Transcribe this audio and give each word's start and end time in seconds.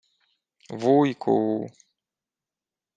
—Вуйку... 0.81 1.37